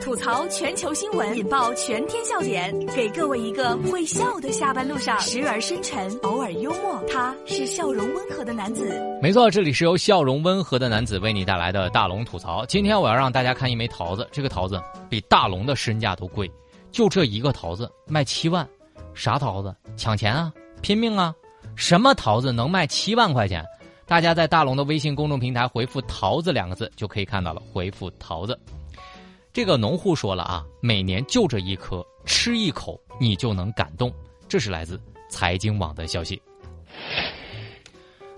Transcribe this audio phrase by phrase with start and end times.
[0.00, 7.02] 吐槽全球新闻，引爆全天笑点，给各位一个会笑的下班路上，时而深沉，偶尔幽默。
[7.10, 8.90] 他是笑容温和的男子。
[9.20, 12.64] 没错，这里是由笑容温和的男子为你带来的大龙吐槽。
[12.66, 16.50] 今天我要让大家看一枚桃子，这个桃子比大龙的身价都贵，
[16.92, 18.66] 就这一个桃子卖七万，
[19.14, 19.74] 啥桃子？
[19.96, 21.34] 抢钱啊，拼命啊！
[21.76, 23.64] 什么桃子能卖七万块钱？
[24.06, 27.60] 大家在大龙的微信公众平台回复“桃子”两个字就可以看到了。
[27.72, 28.58] 回复“桃子”，
[29.58, 34.08] 这个农户说了啊，每年就这一颗，吃一口你就能感动。
[34.46, 36.40] 这是来自财经网的消息。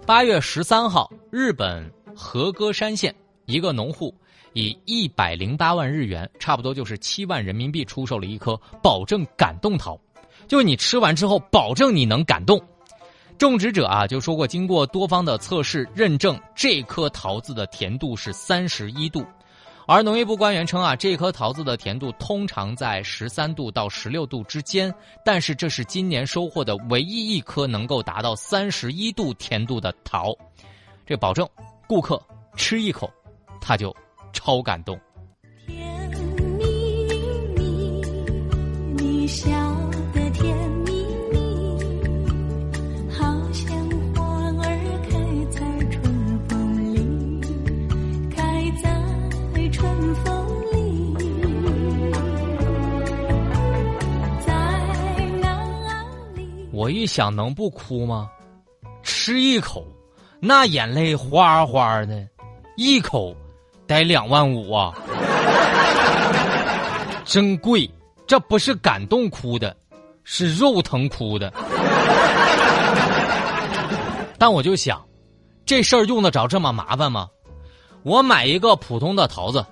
[0.06, 3.14] 八月十三号，日本和歌山县
[3.44, 4.14] 一个农户
[4.54, 10.00] 以一百零八万日元，差不多就是七万人民币，出售了一颗保证感动桃，
[10.48, 12.58] 就是你吃完之后，保证你能感动。
[13.36, 19.22] 种植者啊就说过，经过多方的测试认证，这颗桃子的甜度是三十一度。
[19.92, 30.32] 而农业部官员称啊，这颗桃子的甜度通常在十三度到十六度之间，但是这是今年收获的唯一一颗能够达到三十一度甜度的桃。
[31.04, 31.44] 这保证
[31.88, 32.22] 顾客
[32.54, 33.10] 吃一口，
[33.60, 33.92] 他就
[34.32, 34.96] 超感动。
[35.66, 36.62] 甜蜜
[37.56, 38.00] 蜜，
[38.94, 39.50] 你笑
[56.80, 58.30] 我一想，能不哭吗？
[59.02, 59.84] 吃一口，
[60.40, 62.26] 那眼泪哗哗的，
[62.74, 63.36] 一口
[63.86, 64.94] 得两万五啊！
[67.22, 67.86] 真贵，
[68.26, 69.76] 这不是感动哭的，
[70.24, 71.52] 是肉疼哭的。
[74.38, 75.04] 但我就想，
[75.66, 77.28] 这事儿用得着这么麻烦吗？
[78.04, 79.62] 我买一个普通的桃子，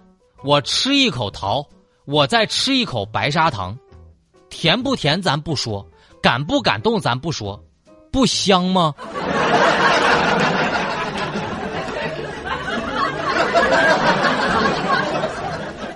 [0.44, 1.66] 我吃一口桃，
[2.04, 3.74] 我再吃一口白砂糖，
[4.50, 5.82] 甜不甜咱不说，
[6.22, 7.62] 感不感动咱不说，
[8.10, 8.94] 不香吗？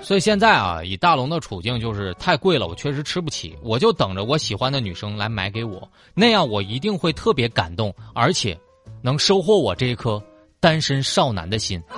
[0.02, 8.58] 所以现在啊，以大龙的处境就是太贵了，我确实吃不起，我就等着我喜欢的女生来买给我，那样我一定会特别感动，而且
[9.00, 10.22] 能收获我这一颗
[10.60, 11.82] 单身少男的心。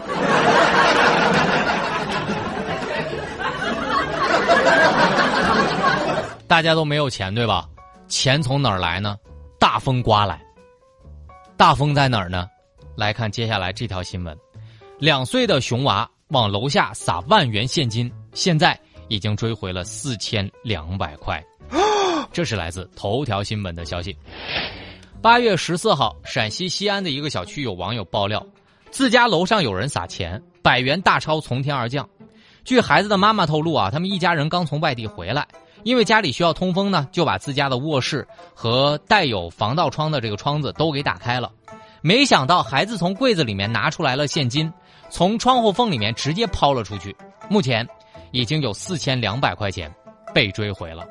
[6.47, 7.67] 大家都没有钱对吧？
[8.15, 9.17] 钱从哪儿来呢？
[9.59, 10.41] 大风刮来。
[11.57, 12.49] 大风在哪儿呢？
[12.97, 14.39] 来看接下来这条新闻：
[15.01, 21.43] 两岁的熊娃往楼下撒万元现金，现在已经追回了四千两百块。
[22.31, 24.17] 这是来自头条新闻的消息。
[25.21, 28.47] 八月十四号，陕西西安的一个小区有网友爆料，
[28.93, 32.09] 自家楼上有人撒钱，百元大钞从天而降。
[32.63, 35.47] 据孩子的妈妈透露啊，他们一家人刚从外地回来，
[35.85, 41.53] 因为家里需要通风呢，就把自家的卧室和带有防盗窗的这个窗子都给打开了。
[42.01, 44.73] 没想到孩子从柜子里面拿出来了现金，
[45.11, 47.15] 从窗户缝里面直接抛了出去。
[47.49, 47.87] 目前
[48.33, 49.95] 已经有四千两百块钱
[50.35, 51.07] 被追回了。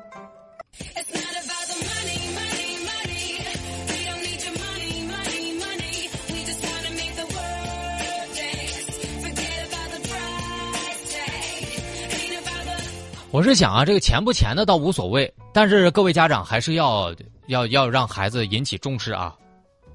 [13.34, 17.12] 我是想啊，这个钱不钱的倒无所谓，但是各位家长还是要
[17.48, 19.34] 要要让孩子引起重视啊！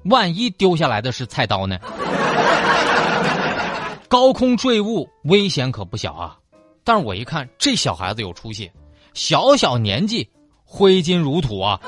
[0.04, 1.78] 万一丢下来的是菜刀呢？
[4.08, 6.36] 高空坠物危险可不小啊！
[6.84, 8.70] 但是我一看这小孩子有出息，
[9.14, 10.28] 小小年纪
[10.62, 11.80] 挥金如土啊！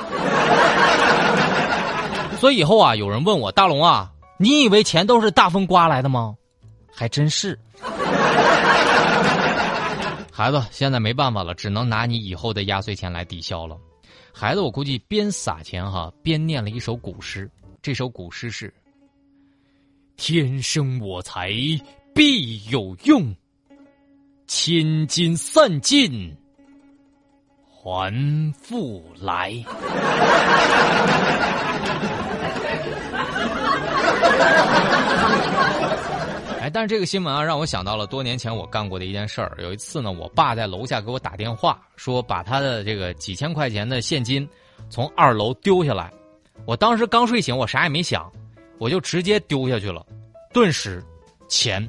[2.40, 6.34] 所以以后啊，有人问我大龙啊，你以为钱都是大风刮来的吗？
[6.90, 7.58] 还真是。
[10.34, 13.76] 孩子，现在没办法了，只能拿你以后的压岁钱来抵消了。
[14.32, 17.50] 孩子，我估计边撒钱哈，边念了一首古诗。
[17.82, 18.72] 这首古诗是
[20.16, 21.52] ：“天生我材
[22.14, 23.36] 必有用，
[24.46, 26.34] 千金散尽
[27.68, 28.10] 还
[28.54, 29.52] 复来。”
[36.72, 39.56] 但是这个新闻啊，让我想到了多年前我干过的一件事儿。
[39.58, 44.48] 有一次呢，我爸在楼下给我打电话，说把他的这个几千块钱的现金
[44.88, 46.12] 从二楼丢下来。
[46.64, 48.30] 我当时刚睡醒，我啥也没想，
[48.78, 50.04] 我就直接丢下去了，
[50.52, 51.04] 顿时
[51.48, 51.86] 钱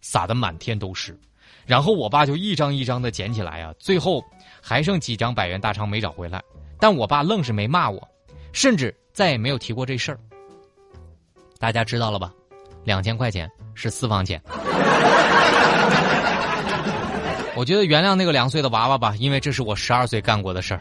[0.00, 1.18] 撒得满天都是。
[1.64, 4.24] 然后我爸就一张一张的捡起来啊，最后
[4.60, 6.42] 还剩几张百元大钞没找回来。
[6.80, 8.06] 但我爸愣是没骂我，
[8.52, 10.18] 甚至再也没有提过这事儿。
[11.58, 12.32] 大家知道了吧？
[12.84, 14.40] 两千块钱是私房钱。
[17.54, 20.80] 我觉得原谅那个两岁的娃娃吧，因为这是我十二岁干过的事儿。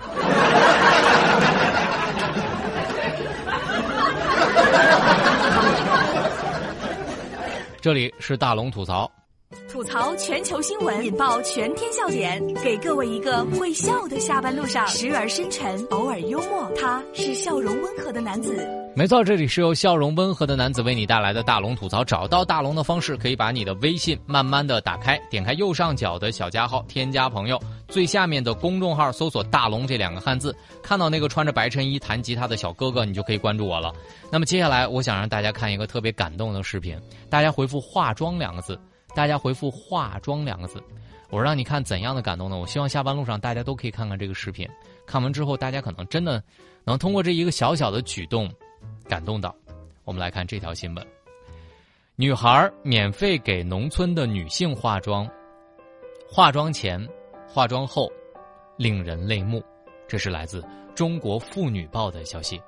[7.81, 9.11] 这里是大龙吐槽，
[9.71, 16.69] 吐槽全球新闻，引爆全天笑点，给各位一个会笑的下班路上，时而深沉，偶尔幽默。
[16.77, 18.67] 他是笑容温和的男子。
[18.97, 22.03] 没错，这里是由笑容温和的男子为你带来的大龙吐槽。
[22.03, 27.57] 找到大龙的方式，可以把你的微信慢慢的打开，点开右上角的小加号，添加朋友，
[27.87, 30.53] 最下面的公众号搜索“大龙”这两个汉字，
[30.83, 33.93] 看到那个穿着白衬衣弹吉他的小哥哥，你就可以关注我了。
[34.29, 38.77] 那么接下来，我想让大家看一个特别感动的视频，大家回复“化妆”两个字，
[39.13, 40.81] 大家回复“化妆”两个字，
[41.29, 42.57] 我让你看怎样的感动呢？
[42.57, 44.67] 我希望下班路上大家都可以看看这个视频，
[45.05, 46.43] 看完之后，大家可能真的
[46.83, 48.51] 能通过这一个小小的举动。
[49.09, 49.53] 感动到，
[50.05, 51.05] 我们来看这条新闻：
[52.15, 55.29] 女孩免费给农村的女性化妆，
[56.29, 57.05] 化妆前、
[57.45, 58.09] 化妆后，
[58.77, 59.61] 令人泪目。
[60.07, 60.61] 这是来自
[60.95, 62.61] 《中国妇女报》的消息。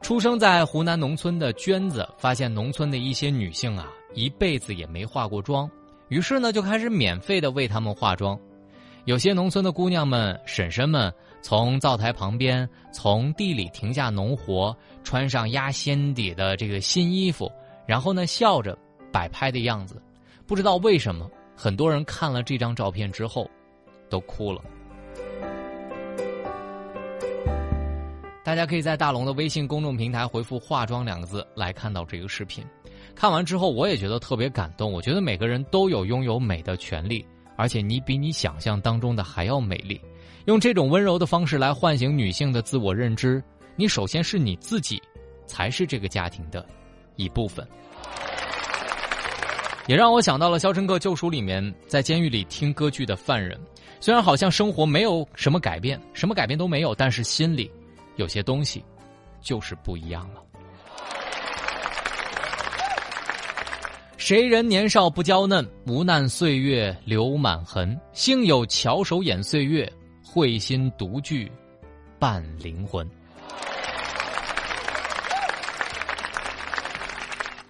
[0.00, 5.70] 出生在湖南农村的娟子发现，农村的一些女性啊，一辈子也没化过妆，
[6.08, 8.38] 于是呢，就开始免费的为她们化妆。
[9.04, 11.12] 有些农村的姑娘们、婶婶们。
[11.40, 17.50] 从灶台旁边，从地里停下农活，穿上压仙底的这个新衣服，
[17.86, 18.76] 然后呢笑着
[19.12, 20.02] 摆拍的样子，
[20.44, 23.48] 不知道为什么，很多人看了这张照片之后，
[24.10, 24.60] 都哭了。
[28.48, 32.64] 大家可以在大龙的微信公众平台回复“化妆”两个字来看到这个视频。
[33.14, 34.90] 看完之后，我也觉得特别感动。
[34.90, 37.22] 我觉得每个人都有拥有美的权利，
[37.58, 40.00] 而且你比你想象当中的还要美丽。
[40.46, 43.44] 用这种温柔的方式来唤醒女性的自我认知，
[43.76, 44.98] 你首先是你自己，
[45.46, 46.64] 才是这个家庭的
[47.16, 47.68] 一部分。
[49.88, 53.60] 也让我想到了《肖申克救赎》里面在监狱里听歌剧的犯人，
[54.00, 57.70] 虽然好像生活没有什么改变，什么改变都没有，但是心里
[58.18, 58.84] 有些东西
[59.40, 60.42] 就是不一样了。
[64.18, 67.98] 谁人年少不娇嫩，无奈岁月留满痕。
[68.12, 69.90] 幸有巧手掩岁月。
[70.30, 71.50] 慧心独具
[72.18, 73.08] 伴灵魂。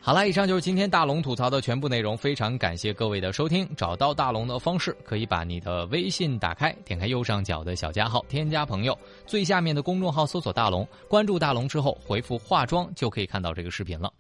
[0.09, 2.17] 好了，以上就是今天大龙吐槽的全部内容。
[2.17, 3.69] 非常感谢各位的收听。
[3.77, 14.11] 找到大龙的方式，可以把你的微信打开，点开右上角的小加号，添加朋友，最下面的公众号搜索“大龙”，关注大龙之后回复“化妆”就可以看到这个视频了。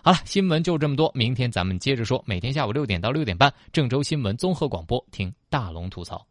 [0.00, 2.22] 好了，新闻就这么多，明天咱们接着说。
[2.24, 6.24] 每天下午六点到六点半，郑州新闻综合广播，听大龙吐槽。